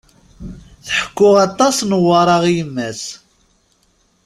[0.85, 3.01] Tḥekku aṭas Newwara i yemma-s.